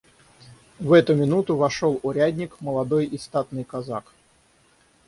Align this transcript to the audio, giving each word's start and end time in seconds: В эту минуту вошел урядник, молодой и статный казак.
В 0.79 0.93
эту 0.93 1.13
минуту 1.13 1.55
вошел 1.55 1.99
урядник, 2.01 2.59
молодой 2.59 3.05
и 3.05 3.19
статный 3.19 3.63
казак. 3.63 4.13